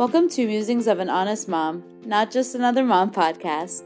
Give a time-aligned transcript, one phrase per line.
[0.00, 3.82] Welcome to Musings of an Honest Mom, not just another mom podcast.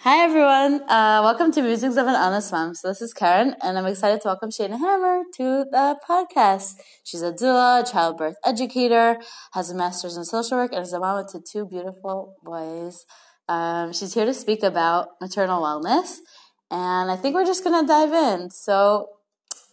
[0.00, 2.74] Hi everyone, uh, welcome to Musings of an Honest Mom.
[2.74, 6.74] So this is Karen, and I'm excited to welcome Shayna Hammer to the podcast.
[7.02, 9.16] She's a doula, a childbirth educator,
[9.54, 13.06] has a master's in social work, and is a mama to two beautiful boys.
[13.48, 16.18] Um, she's here to speak about maternal wellness,
[16.70, 18.50] and I think we're just gonna dive in.
[18.50, 19.08] So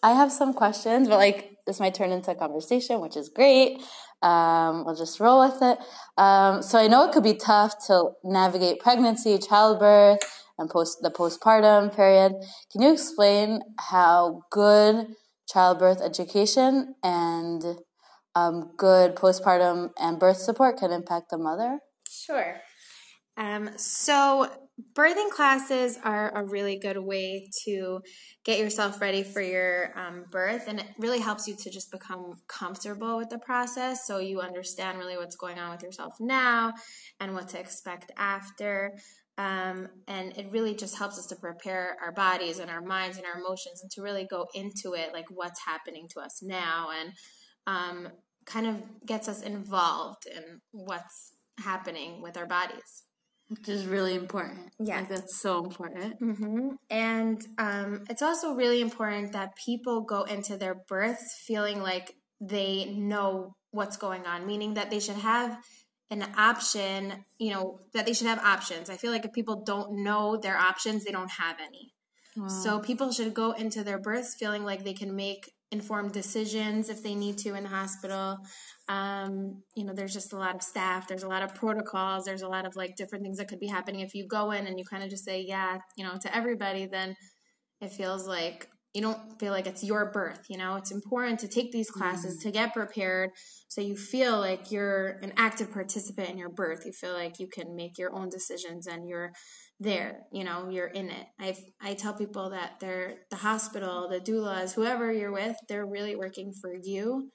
[0.02, 3.82] I have some questions, but like this might turn into a conversation, which is great.
[4.22, 5.80] Um, we'll just roll with it.
[6.18, 10.20] Um, so I know it could be tough to navigate pregnancy, childbirth,
[10.58, 12.34] and post the postpartum period.
[12.74, 15.08] Can you explain how good
[15.48, 17.64] childbirth education and
[18.36, 21.80] um, good postpartum and birth support can impact the mother?
[22.10, 22.60] Sure.
[23.38, 24.52] Um, so
[24.94, 28.02] birthing classes are a really good way to
[28.44, 32.34] get yourself ready for your um, birth and it really helps you to just become
[32.48, 36.74] comfortable with the process so you understand really what's going on with yourself now
[37.20, 38.94] and what to expect after.
[39.38, 43.26] Um, and it really just helps us to prepare our bodies and our minds and
[43.26, 47.14] our emotions and to really go into it like what's happening to us now and
[47.66, 48.10] um,
[48.46, 53.04] kind of gets us involved in what's happening with our bodies
[53.52, 54.60] which is really important.
[54.80, 56.22] Yeah, like that's so important.
[56.22, 56.70] Mm-hmm.
[56.90, 62.86] And um, it's also really important that people go into their births feeling like they
[62.86, 65.58] know what's going on, meaning that they should have
[66.10, 67.26] an option.
[67.40, 68.90] You know that they should have options.
[68.90, 71.92] I feel like if people don't know their options, they don't have any.
[72.38, 72.48] Wow.
[72.48, 77.02] So people should go into their births feeling like they can make informed decisions if
[77.02, 78.38] they need to in the hospital.
[78.90, 82.42] Um, you know, there's just a lot of staff, there's a lot of protocols, there's
[82.42, 84.02] a lot of like different things that could be happening.
[84.02, 86.86] If you go in and you kind of just say, yeah, you know, to everybody,
[86.86, 87.16] then
[87.80, 90.46] it feels like you don't feel like it's your birth.
[90.50, 92.44] You know, it's important to take these classes mm.
[92.44, 93.32] to get prepared
[93.70, 96.86] so you feel like you're an active participant in your birth.
[96.86, 99.32] You feel like you can make your own decisions and you're
[99.82, 101.26] there you know you're in it.
[101.40, 106.16] I i tell people that they're the hospital the doulas whoever you're with they're really
[106.16, 107.32] working for you.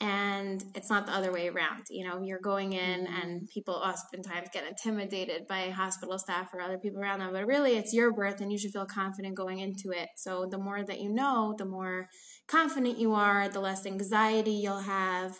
[0.00, 3.14] And it's not the other way around you know you're going in mm-hmm.
[3.14, 7.76] and people oftentimes get intimidated by hospital staff or other people around them but really
[7.76, 10.08] it's your birth and you should feel confident going into it.
[10.16, 12.08] So the more that you know the more
[12.48, 15.38] confident you are the less anxiety you'll have.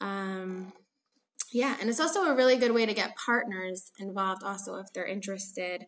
[0.00, 0.72] Um,
[1.52, 4.42] yeah, and it's also a really good way to get partners involved.
[4.42, 5.84] Also, if they're interested,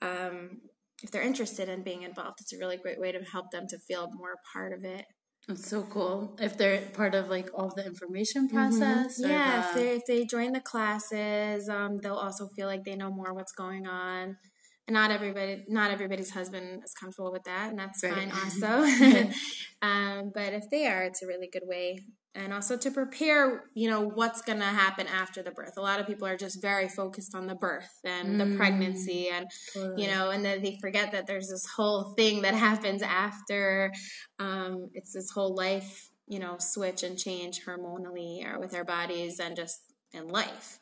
[0.00, 0.60] um,
[1.02, 3.78] if they're interested in being involved, it's a really great way to help them to
[3.78, 5.04] feel more part of it.
[5.46, 6.36] That's so cool.
[6.40, 8.56] If they're part of like all the information mm-hmm.
[8.56, 9.30] process, mm-hmm.
[9.30, 9.60] yeah.
[9.60, 9.68] The...
[9.68, 13.34] If they if they join the classes, um, they'll also feel like they know more
[13.34, 14.38] what's going on.
[14.86, 18.14] And not everybody, not everybody's husband is comfortable with that, and that's right.
[18.14, 19.30] fine also.
[19.82, 21.98] um, but if they are, it's a really good way
[22.34, 26.00] and also to prepare you know what's going to happen after the birth a lot
[26.00, 28.38] of people are just very focused on the birth and mm.
[28.38, 30.02] the pregnancy and totally.
[30.02, 33.92] you know and then they forget that there's this whole thing that happens after
[34.38, 39.38] um, it's this whole life you know switch and change hormonally or with our bodies
[39.38, 40.78] and just in life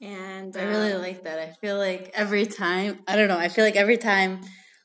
[0.00, 3.48] and i really um, like that i feel like every time i don't know i
[3.48, 4.40] feel like every time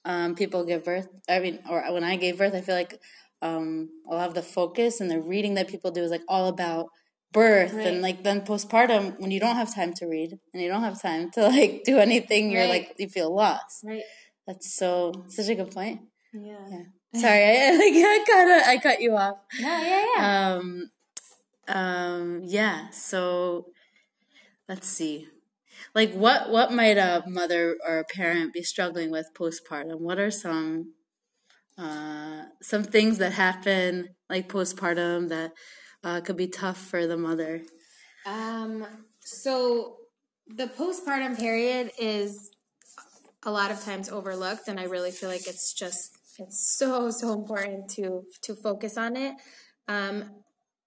[0.06, 3.00] um, people give birth i mean or when i gave birth i feel like
[3.44, 6.48] um, a lot of the focus and the reading that people do is like all
[6.48, 6.88] about
[7.34, 7.88] birth right.
[7.88, 11.02] and like then postpartum when you don't have time to read and you don't have
[11.02, 12.70] time to like do anything you're right.
[12.70, 13.84] like you feel lost.
[13.84, 14.04] Right.
[14.48, 16.02] That's so such a good point.
[16.34, 17.20] Yeah, yeah.
[17.20, 19.36] sorry I, like I cut I cut you off.
[19.60, 20.54] No yeah yeah.
[20.54, 20.92] Um
[21.68, 23.66] um yeah so
[24.70, 25.28] let's see.
[25.94, 30.00] Like what what might a mother or a parent be struggling with postpartum?
[30.00, 30.94] What are some
[31.78, 35.52] uh, some things that happen like postpartum that
[36.04, 37.62] uh, could be tough for the mother?
[38.26, 38.86] Um,
[39.20, 39.98] so
[40.48, 42.52] the postpartum period is
[43.46, 47.34] a lot of times overlooked, and I really feel like it's just it's so so
[47.34, 49.36] important to to focus on it.
[49.88, 50.43] Um,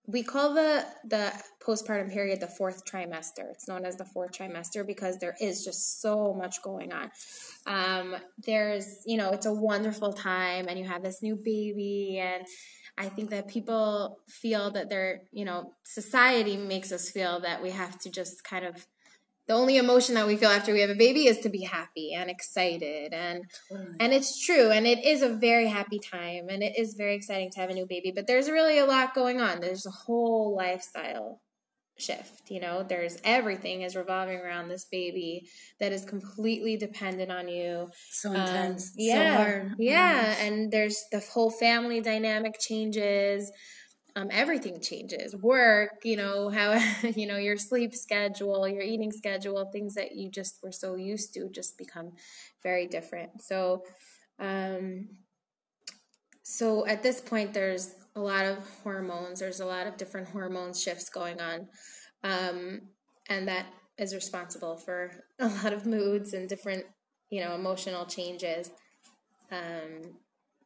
[0.07, 3.51] we call the the postpartum period the fourth trimester.
[3.51, 7.11] It's known as the fourth trimester because there is just so much going on.
[7.67, 12.45] Um, there's, you know, it's a wonderful time, and you have this new baby, and
[12.97, 17.71] I think that people feel that they're, you know, society makes us feel that we
[17.71, 18.87] have to just kind of
[19.47, 22.13] the only emotion that we feel after we have a baby is to be happy
[22.13, 23.45] and excited and
[24.01, 27.51] and it's true and it is a very happy time and it is very exciting
[27.51, 29.61] to have a new baby but there's really a lot going on.
[29.61, 31.41] There's a whole lifestyle
[31.99, 32.85] shift you know?
[32.87, 35.49] There's everything is revolving around this baby
[35.81, 37.89] that is completely dependent on you.
[38.11, 39.75] So intense um, yeah so hard.
[39.79, 43.53] yeah and there's the whole family dynamic changes
[44.17, 45.37] um, everything changes.
[45.37, 46.81] Work you know how
[47.17, 51.35] you know your sleep schedule your eating schedule things that you just were so used
[51.35, 52.13] to just become
[52.63, 53.43] very different.
[53.43, 53.85] So
[54.41, 55.09] um
[56.43, 59.41] so at this point there's a lot of hormones.
[59.41, 61.69] There's a lot of different hormone shifts going on
[62.25, 62.81] um
[63.29, 63.67] and that
[63.99, 66.85] is responsible for a lot of moods and different
[67.31, 68.71] you know emotional changes.
[69.51, 70.19] Um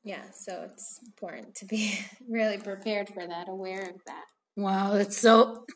[0.02, 1.98] yeah, so it's important to be
[2.28, 4.24] really prepared for that, aware of that.
[4.56, 5.66] Wow, it's so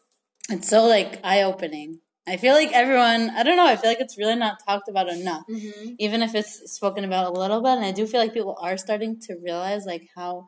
[0.50, 2.00] it's so like eye opening.
[2.26, 5.10] I feel like everyone, I don't know, I feel like it's really not talked about
[5.10, 5.42] enough.
[5.50, 5.96] Mm-hmm.
[5.98, 8.78] Even if it's spoken about a little bit, and I do feel like people are
[8.78, 10.46] starting to realize like how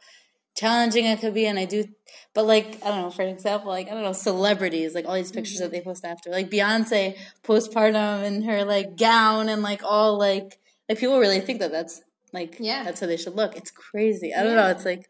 [0.56, 1.84] challenging it could be and I do
[2.32, 5.32] but like I don't know, for example, like I don't know, celebrities, like all these
[5.32, 5.64] pictures mm-hmm.
[5.64, 6.30] that they post after.
[6.30, 10.58] Like Beyonce postpartum in her like gown and like all like
[10.88, 12.00] like people really think that that's
[12.36, 13.56] like, yeah, that's how they should look.
[13.56, 14.34] It's crazy.
[14.34, 14.62] I don't yeah.
[14.62, 14.68] know.
[14.68, 15.06] It's like,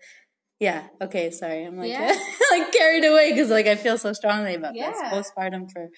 [0.60, 0.84] yeah.
[1.02, 1.64] Okay, sorry.
[1.64, 2.14] I'm like yeah.
[2.50, 4.92] like carried away because like I feel so strongly about yeah.
[4.92, 5.88] this postpartum for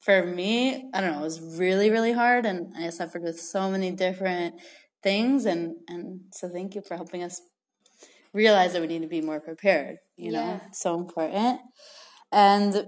[0.00, 0.90] for me.
[0.92, 1.20] I don't know.
[1.20, 4.56] It was really really hard, and I suffered with so many different
[5.02, 7.40] things, and and so thank you for helping us
[8.34, 9.96] realize that we need to be more prepared.
[10.16, 10.60] You know, yeah.
[10.66, 11.60] it's so important.
[12.32, 12.86] And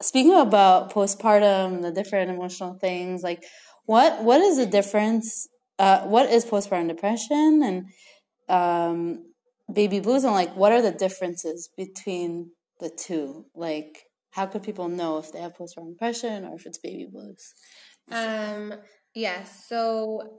[0.00, 3.42] speaking about postpartum, the different emotional things, like
[3.86, 5.48] what what is the difference
[5.82, 7.86] uh, what is postpartum depression and
[8.48, 9.24] um,
[9.70, 13.46] baby blues, and like what are the differences between the two?
[13.52, 17.52] Like, how could people know if they have postpartum depression or if it's baby blues?
[18.12, 18.74] Um,
[19.12, 20.36] yeah, so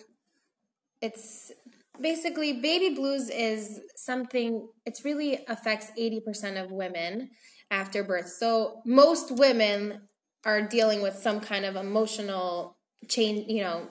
[1.02, 1.52] it's
[2.00, 7.30] basically baby blues is something it's really affects 80% of women
[7.70, 10.02] after birth so most women
[10.44, 13.90] are dealing with some kind of emotional change you know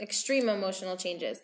[0.00, 1.40] extreme emotional changes.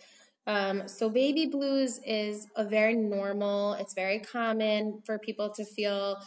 [0.47, 6.19] Um, so baby blues is a very normal, it's very common for people to feel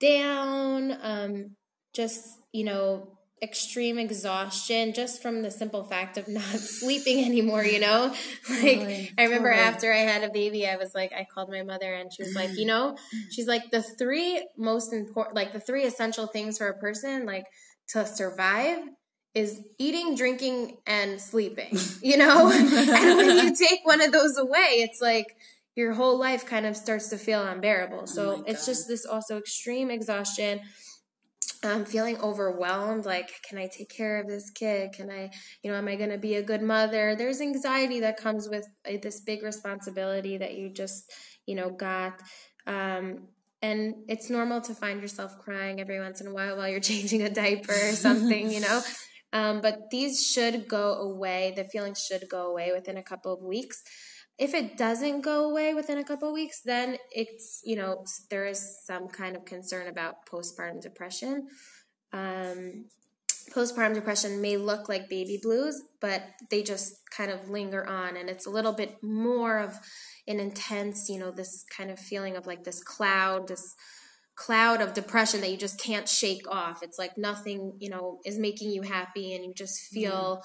[0.00, 1.56] down, um,
[1.94, 7.80] just, you know, extreme exhaustion just from the simple fact of not sleeping anymore, you
[7.80, 8.14] know?
[8.50, 9.68] Like totally, I remember totally.
[9.68, 12.34] after I had a baby, I was like I called my mother and she was
[12.34, 12.96] like, "You know,
[13.30, 17.44] she's like the three most important like the three essential things for a person like
[17.90, 18.78] to survive
[19.34, 22.50] is eating, drinking, and sleeping, you know?
[22.52, 25.36] and when you take one of those away, it's like
[25.76, 28.06] your whole life kind of starts to feel unbearable.
[28.06, 30.60] So oh it's just this also extreme exhaustion.
[31.64, 34.92] Um, feeling overwhelmed, like, can I take care of this kid?
[34.92, 35.30] Can I,
[35.62, 37.16] you know, am I going to be a good mother?
[37.16, 41.12] There's anxiety that comes with uh, this big responsibility that you just,
[41.46, 42.20] you know, got.
[42.66, 43.28] Um,
[43.60, 47.22] and it's normal to find yourself crying every once in a while while you're changing
[47.22, 48.80] a diaper or something, you know.
[49.32, 51.52] Um, but these should go away.
[51.54, 53.82] The feelings should go away within a couple of weeks.
[54.38, 58.46] If it doesn't go away within a couple of weeks, then it's, you know, there
[58.46, 61.48] is some kind of concern about postpartum depression.
[62.12, 62.86] Um,
[63.50, 68.16] postpartum depression may look like baby blues, but they just kind of linger on.
[68.16, 69.78] And it's a little bit more of
[70.28, 73.74] an intense, you know, this kind of feeling of like this cloud, this
[74.38, 76.82] cloud of depression that you just can't shake off.
[76.82, 80.42] It's like nothing, you know, is making you happy and you just feel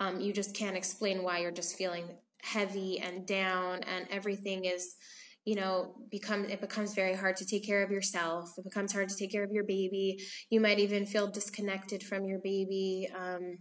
[0.00, 0.06] mm.
[0.06, 2.04] um, you just can't explain why you're just feeling
[2.42, 4.96] heavy and down and everything is
[5.44, 9.08] you know become it becomes very hard to take care of yourself it becomes hard
[9.08, 10.16] to take care of your baby
[10.48, 13.58] you might even feel disconnected from your baby um,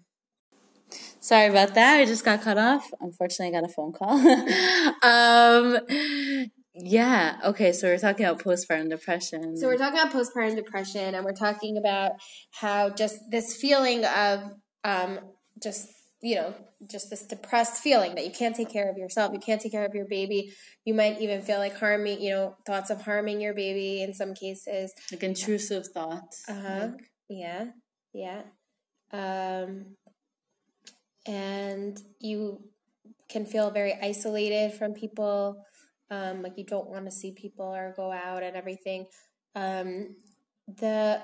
[1.19, 1.99] Sorry about that.
[1.99, 2.89] I just got cut off.
[3.01, 4.11] Unfortunately, I got a phone call.
[5.03, 6.47] um,
[6.79, 7.37] yeah.
[7.43, 7.71] Okay.
[7.71, 9.57] So we're talking about postpartum depression.
[9.57, 12.13] So we're talking about postpartum depression, and we're talking about
[12.51, 14.43] how just this feeling of
[14.83, 15.19] um,
[15.61, 15.87] just
[16.21, 16.53] you know
[16.89, 19.85] just this depressed feeling that you can't take care of yourself, you can't take care
[19.85, 20.53] of your baby.
[20.85, 24.33] You might even feel like harming, you know, thoughts of harming your baby in some
[24.33, 26.43] cases, like intrusive thoughts.
[26.47, 26.87] Uh huh.
[26.91, 27.11] Like.
[27.29, 27.65] Yeah.
[28.13, 28.41] Yeah.
[29.11, 29.95] Um,
[31.25, 32.63] and you
[33.29, 35.65] can feel very isolated from people
[36.09, 39.05] um, like you don't want to see people or go out and everything.
[39.55, 40.15] Um,
[40.67, 41.21] the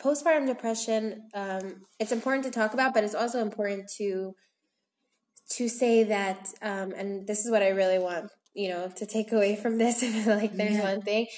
[0.00, 4.34] postpartum depression, um, it's important to talk about, but it's also important to
[5.48, 9.30] to say that, um, and this is what I really want, you know, to take
[9.30, 10.02] away from this.
[10.26, 10.82] like there's yeah.
[10.82, 11.28] one thing,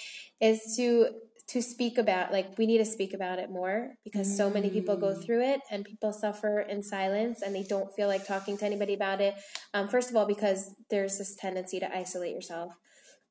[0.41, 1.11] is to
[1.49, 4.97] to speak about like we need to speak about it more because so many people
[4.97, 5.25] go mm.
[5.25, 8.95] through it and people suffer in silence and they don't feel like talking to anybody
[8.95, 9.35] about it
[9.73, 12.75] um, first of all because there's this tendency to isolate yourself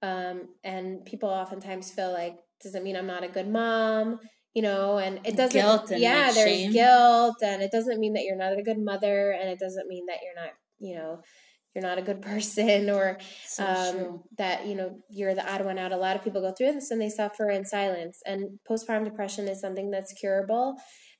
[0.01, 4.19] um, and people oftentimes feel like does it mean i'm not a good mom
[4.53, 6.71] you know and it doesn't guilt yeah there's shame.
[6.71, 10.05] guilt and it doesn't mean that you're not a good mother and it doesn't mean
[10.07, 11.21] that you're not you know
[11.77, 15.77] you're not a good person or So um, that you know you're the odd one
[15.77, 15.91] out.
[15.91, 18.19] A lot of people go through this and they suffer in silence.
[18.25, 20.75] And postpartum depression is something that's curable.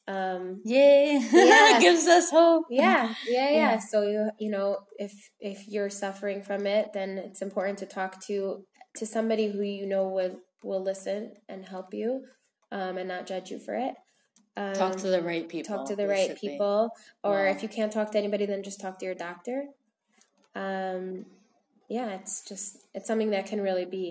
[0.08, 1.20] Um, Yay!
[1.34, 1.80] Yeah.
[1.82, 2.66] Gives us hope.
[2.70, 3.80] yeah, yeah, yeah, Yeah.
[3.80, 8.26] So you you know if if you're suffering from it, then it's important to talk
[8.28, 12.24] to to somebody who you know will will listen and help you,
[12.72, 13.94] um, and not judge you for it.
[14.56, 15.78] Um, Talk to the right people.
[15.78, 16.90] talk to the right people
[17.24, 17.52] or Wow.
[17.54, 19.66] if you can't talk to anybody then just talk to your doctor
[20.58, 21.26] um
[21.88, 24.08] yeah it's just it's something that can really be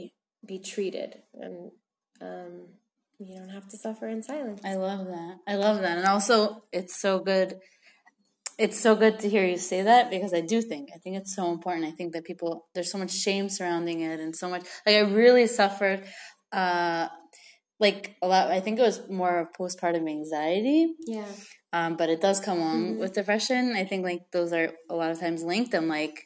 [0.52, 1.10] be treated
[1.42, 1.56] and
[2.20, 2.52] um
[3.18, 5.34] you don't have to suffer in silence I love that.
[5.52, 5.96] I love that.
[5.98, 7.48] And also, it's so good.
[8.58, 11.34] It's so good to hear you say that because I do think, I think it's
[11.34, 11.84] so important.
[11.86, 15.00] I think that people, there's so much shame surrounding it and so much, like, I
[15.22, 16.00] really suffered,
[16.52, 17.08] uh,
[17.86, 21.26] like, a lot, I think it was more of postpartum anxiety, yeah
[21.72, 23.00] um, but it does come along Mm-hmm.
[23.00, 23.74] with depression.
[23.76, 25.74] I think, like, those are a lot of times linked.
[25.74, 26.16] And, like,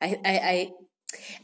[0.00, 0.70] I, I, I,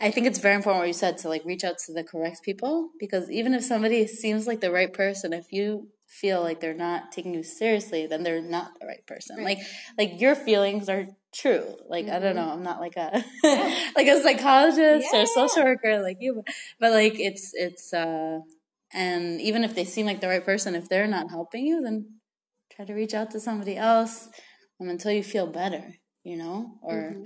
[0.00, 2.42] I think it's very important what you said to like reach out to the correct
[2.42, 6.72] people because even if somebody seems like the right person, if you feel like they're
[6.74, 9.42] not taking you seriously, then they're not the right person.
[9.42, 9.58] Like
[9.98, 11.64] like your feelings are true.
[11.88, 13.24] Like I don't know, I'm not like a
[13.96, 15.22] like a psychologist or Yeah.
[15.24, 16.42] a social worker like you,
[16.78, 18.38] but like it's it's uh
[18.94, 22.20] and even if they seem like the right person, if they're not helping you, then
[22.74, 24.28] try to reach out to somebody else
[24.80, 27.16] um, until you feel better, you know, or.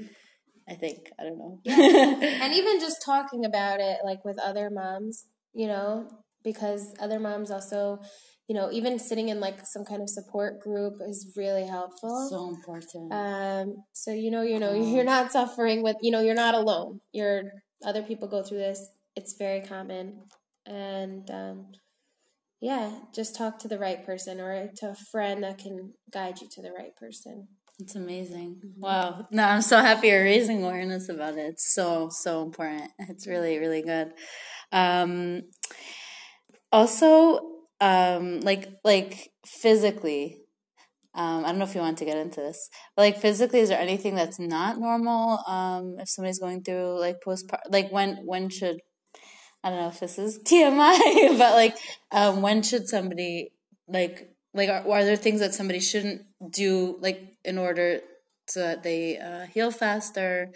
[0.71, 1.61] I think I don't know.
[1.65, 2.45] Yeah.
[2.45, 6.09] and even just talking about it like with other moms you know
[6.45, 7.99] because other moms also
[8.49, 12.49] you know even sitting in like some kind of support group is really helpful so
[12.49, 13.13] important.
[13.13, 17.01] Um, so you know, you know, you're not suffering with, you know, you're not alone.
[17.13, 17.43] You're
[17.85, 18.91] other people go through this.
[19.17, 20.23] It's very common,
[20.67, 21.67] and um,
[22.61, 26.49] yeah, just talk to the right person or to a friend that can guide you
[26.53, 27.49] to the right person.
[27.81, 28.61] It's amazing.
[28.65, 28.81] Mm-hmm.
[28.81, 29.27] Wow.
[29.31, 31.47] No, I'm so happy you're raising awareness about it.
[31.53, 32.91] It's so so important.
[32.99, 34.13] It's really really good.
[34.73, 35.43] Um,
[36.73, 37.41] also,
[37.81, 40.37] um, like like physically.
[41.13, 43.71] Um, I don't know if you want to get into this, but like physically, is
[43.71, 45.41] there anything that's not normal?
[45.45, 48.79] Um, if somebody's going through like postpartum, like when when should
[49.63, 51.77] I don't know if this is TMI, but like,
[52.13, 53.53] um, when should somebody
[53.89, 58.01] like like are, are there things that somebody shouldn't do like in order
[58.49, 60.53] so that they uh, heal faster,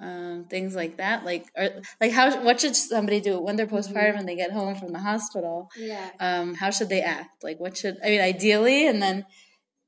[0.00, 1.24] um, things like that?
[1.24, 4.74] Like, or like how what should somebody do when they're postpartum and they get home
[4.74, 5.70] from the hospital?
[5.76, 6.10] Yeah.
[6.20, 7.42] Um, how should they act?
[7.42, 8.20] Like, what should I mean?
[8.20, 9.26] Ideally, and then.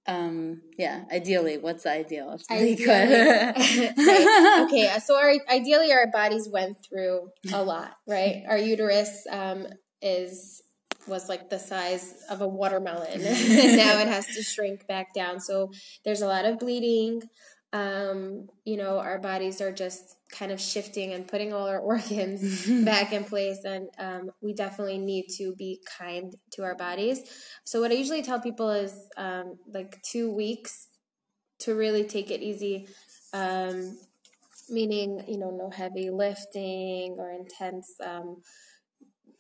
[0.09, 2.39] Um, yeah, ideally, what's the ideal?
[2.39, 2.87] If they could.
[2.87, 4.63] Right.
[4.67, 8.45] Okay, so our ideally our bodies went through a lot, right?
[8.49, 9.67] Our uterus um,
[10.01, 10.63] is
[11.09, 15.41] was like the size of a watermelon, and now it has to shrink back down.
[15.41, 15.71] So
[16.05, 17.23] there's a lot of bleeding.
[17.73, 22.67] Um, you know, our bodies are just kind of shifting and putting all our organs
[22.85, 27.23] back in place, and um, we definitely need to be kind to our bodies.
[27.65, 30.89] So what I usually tell people is um, like two weeks
[31.61, 32.89] to really take it easy.
[33.33, 33.97] Um,
[34.69, 38.43] meaning, you know, no heavy lifting or intense, um,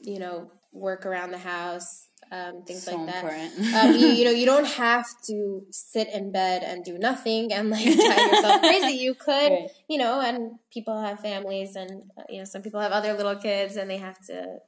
[0.00, 3.24] you know, work around the house, um, things So like that.
[3.74, 7.70] um, you, you know, you don't have to sit in bed and do nothing and
[7.70, 8.92] like drive yourself crazy.
[8.98, 9.68] You could, Right.
[9.88, 13.36] you know, and people have families and, uh, you know, some people have other little
[13.36, 14.58] kids and they have to,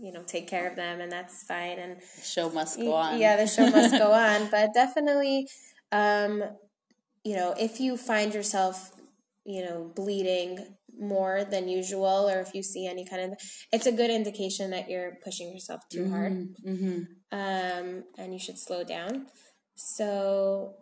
[0.00, 1.78] you know, take care of them and that's fine.
[1.78, 3.18] And the Show must go on.
[3.18, 4.48] yeah, the show must go on.
[4.50, 5.48] But definitely,
[5.92, 6.44] um,
[7.24, 8.92] you know, if you find yourself,
[9.44, 13.38] you know, bleeding more than usual, or if you see any kind of,
[13.72, 16.32] it's a good indication that you're pushing yourself too hard,
[16.66, 17.02] Mm-hmm.
[17.32, 19.26] um, and you should slow down.
[19.74, 20.74] So,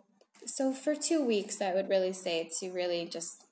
[0.45, 3.43] so for two weeks, I would really say to really just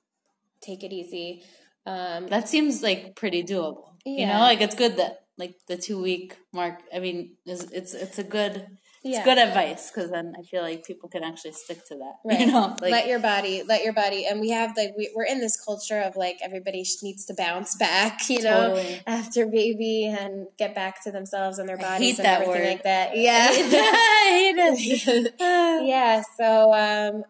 [0.60, 1.42] take it easy.
[1.86, 3.84] Um, That seems like pretty doable.
[4.04, 6.80] You know, like it's good that like the two week mark.
[6.94, 8.66] I mean, is it's it's a good
[9.06, 9.18] Yeah.
[9.18, 12.14] it's good advice because then I feel like people can actually stick to that.
[12.24, 12.40] Right.
[12.40, 15.24] You know, like let your body, let your body, and we have like we, we're
[15.24, 19.00] in this culture of like everybody needs to bounce back, you know, Totally.
[19.06, 22.68] after baby and get back to themselves and their bodies hate and that everything word.
[22.68, 23.16] like that.
[23.16, 25.34] Yeah, I hate it.
[25.40, 26.22] yeah.
[26.36, 27.22] So, um,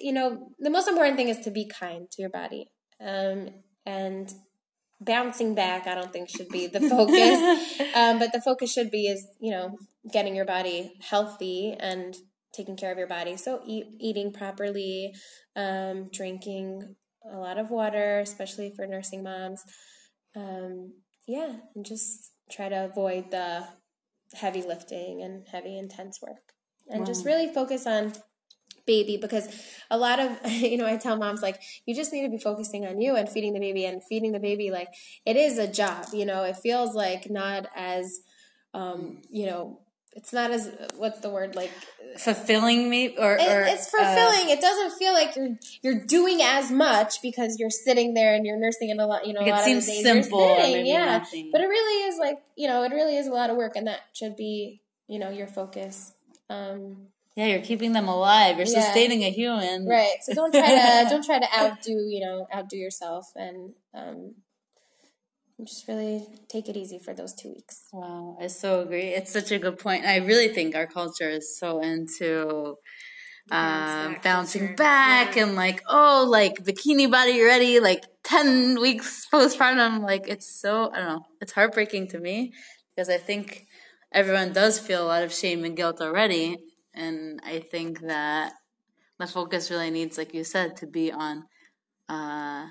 [0.00, 2.68] you know, the most important thing is to be kind to your body,
[3.00, 3.50] um,
[3.86, 4.32] and
[5.00, 5.86] bouncing back.
[5.86, 9.50] I don't think should be the focus, um, but the focus should be is you
[9.50, 9.78] know
[10.12, 12.16] getting your body healthy and
[12.52, 13.36] taking care of your body.
[13.36, 15.12] So, eat, eating properly,
[15.56, 16.96] um, drinking
[17.30, 19.62] a lot of water, especially for nursing moms.
[20.34, 20.94] Um,
[21.26, 23.68] yeah, and just try to avoid the
[24.34, 26.54] heavy lifting and heavy intense work
[26.90, 28.12] and just really focus on
[28.94, 29.46] baby because
[29.90, 30.30] a lot of
[30.72, 33.28] you know i tell moms like you just need to be focusing on you and
[33.28, 34.88] feeding the baby and feeding the baby like
[35.24, 36.44] it is a job you know?
[36.44, 38.20] It feels like not as
[38.74, 39.80] um you know
[40.12, 41.70] it's not as what's the word like
[42.18, 44.48] fulfilling me or, it, or it's fulfilling.
[44.48, 48.44] Uh, it doesn't feel like you're you're doing as much because you're sitting there and
[48.44, 50.86] you're nursing and a lot you know it a lot seems of days simple sitting,
[50.86, 51.18] yeah.
[51.18, 51.50] nothing.
[51.52, 53.86] but it really is like you know it really is a lot of work and
[53.86, 56.12] that should be you know your focus.
[56.48, 58.80] Um yeah you're keeping them alive you're Yeah.
[58.82, 62.76] sustaining a human right so don't try to don't try to outdo you know outdo
[62.76, 64.34] yourself and um
[65.64, 69.08] just really take it easy for those two weeks Wow, I so agree.
[69.08, 70.06] It's such a good point.
[70.06, 72.76] I really think our culture is so into
[73.50, 74.74] um, back bouncing culture.
[74.76, 75.42] back Yeah.
[75.42, 80.00] and like, oh, like bikini body ready, like 10 weeks postpartum.
[80.02, 82.52] Like, it's so, I don't know, it's heartbreaking to me
[82.96, 83.66] because I think
[84.12, 86.56] everyone does feel a lot of shame and guilt already.
[86.94, 88.54] And I think that
[89.18, 91.46] the focus really needs, like you said, to be on
[92.08, 92.68] uh,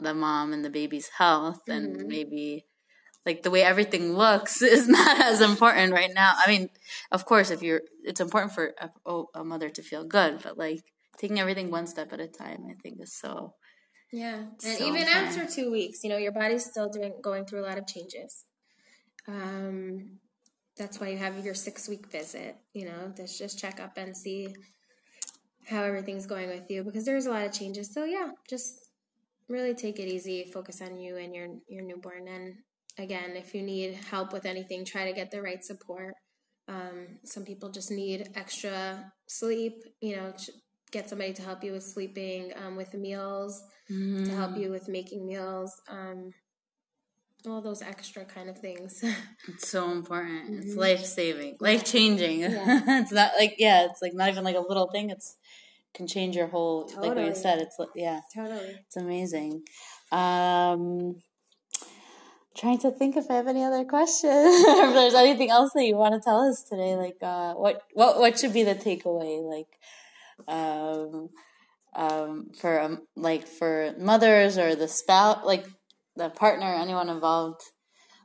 [0.00, 2.06] the mom and the baby's health and Mhm.
[2.06, 2.66] maybe
[3.26, 6.32] like the way everything looks is not as important right now.
[6.36, 6.70] I mean,
[7.12, 10.58] of course, if you're, it's important for a, oh, a mother to feel good, but
[10.58, 10.82] like
[11.18, 13.54] taking everything one step at a time, I think is so.
[14.12, 17.60] Yeah, and So even after two weeks, you know, your body's still doing going through
[17.60, 18.46] a lot of changes.
[19.28, 20.20] Um,
[20.80, 22.56] that's why you have your six week visit.
[22.72, 24.48] You know, let's just check up and see
[25.68, 27.92] how everything's going with you because there's a lot of changes.
[27.92, 28.88] So yeah, just
[29.48, 32.26] really take it easy, focus on you and your your newborn.
[32.26, 32.54] And
[32.98, 36.14] again, if you need help with anything, try to get the right support.
[36.66, 39.74] Um, some people just need extra sleep.
[40.00, 40.32] You know,
[40.92, 43.62] get somebody to help you with sleeping, um, with meals
[44.24, 46.30] to help you with making meals, um,
[47.46, 49.02] all those extra kind of things.
[49.48, 50.64] It's so important.
[50.64, 50.78] It's Mhm.
[50.78, 52.40] life saving, life changing.
[52.40, 52.80] Yeah.
[53.00, 55.10] it's not like yeah, it's like not even like a little thing.
[55.10, 55.36] It's
[55.94, 57.58] can change your whole like what you said.
[57.60, 58.78] It's like yeah, totally.
[58.86, 59.62] it's amazing.
[60.12, 61.16] Um,
[62.56, 64.32] trying to think if I have any other questions.
[64.66, 67.82] or if there's anything else that you want to tell us today, like uh, what
[67.94, 69.70] what what should be the takeaway, like
[70.48, 71.30] um,
[71.94, 75.66] um, for um, like for mothers or the spouse, like
[76.16, 77.60] the partner, anyone involved.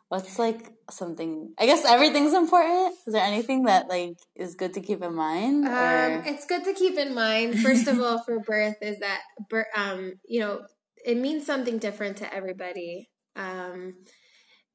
[0.09, 1.53] What's like something?
[1.57, 2.95] I guess everything's important.
[3.07, 5.65] Is there anything that like is good to keep in mind?
[5.65, 9.67] Um, it's good to keep in mind, first of all, for birth is that, bir-
[9.75, 10.61] um, you know,
[11.03, 13.09] it means something different to everybody.
[13.35, 13.95] Um,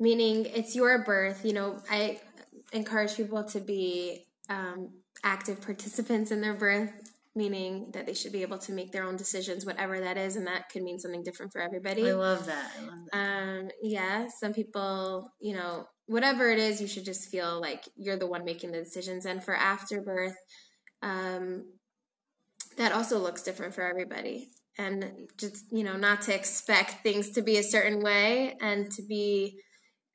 [0.01, 1.45] meaning it's your birth.
[1.45, 2.21] You know, I
[2.73, 4.91] encourage people to be um,
[5.23, 9.17] active participants in their birth, meaning that they should be able to make their own
[9.17, 12.09] decisions, whatever that is, and that could mean something different for everybody.
[12.09, 12.73] I love that.
[12.79, 13.19] I love that.
[13.19, 18.19] Um, yeah, some people, you know, whatever it is, you should just feel like you're
[18.19, 19.27] the one making the decisions.
[19.27, 20.37] And for afterbirth,
[21.03, 21.65] um,
[22.77, 24.49] that also looks different for everybody.
[24.77, 29.03] And just, you know, not to expect things to be a certain way and to
[29.03, 29.61] be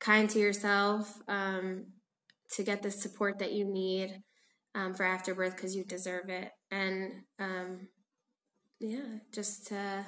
[0.00, 1.86] kind to yourself, um,
[2.52, 4.22] to get the support that you need
[4.74, 6.50] um, for afterbirth because you deserve it.
[6.70, 7.88] And um,
[8.80, 10.04] yeah, just to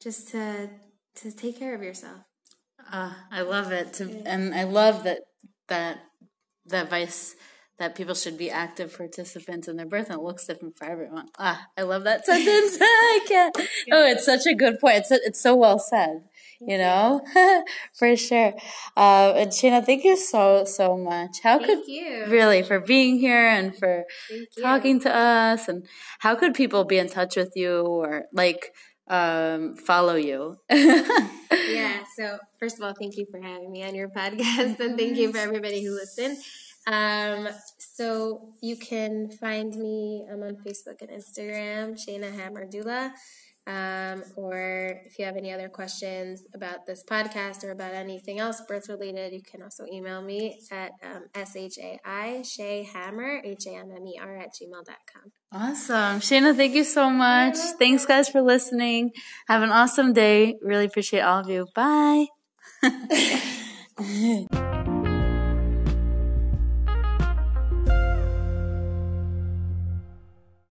[0.00, 0.70] just to
[1.16, 2.20] to take care of yourself.
[2.90, 5.20] Uh, I love it, to, and I love that
[5.68, 5.98] that
[6.66, 7.34] that advice
[7.78, 11.28] that people should be active participants in their birth, and it looks different for everyone.
[11.38, 12.78] Ah, I love that sentence.
[12.80, 13.56] I can't.
[13.92, 14.96] Oh, it's such a good point.
[14.98, 16.24] It's it's so well said.
[16.60, 17.20] You know,
[17.94, 18.52] for sure.
[18.96, 21.40] Uh, and Shana, thank you so so much.
[21.42, 22.24] How could you.
[22.28, 24.62] really for being here and for Thank you.
[24.62, 25.86] talking to us and
[26.18, 28.72] how could people be in touch with you or like
[29.08, 32.02] um follow you yeah.
[32.16, 35.32] So first of all, thank you for having me on your podcast, and thank you
[35.32, 36.36] for everybody who listened.
[36.86, 40.26] Um, so you can find me.
[40.30, 43.10] I'm on Facebook and Instagram, Shayna Hammer Doula.
[43.68, 48.62] Um, or if you have any other questions about this podcast or about anything else
[48.66, 53.90] birth related, you can also email me at um, shai shay hammer h a m
[53.94, 55.32] m e r at gmail.com.
[55.52, 56.20] awesome.
[56.20, 57.56] Shana thank you so much.
[57.78, 59.10] Thanks guys for listening.
[59.48, 60.56] Have an awesome day.
[60.62, 61.66] Really appreciate all of you.
[61.74, 62.28] Bye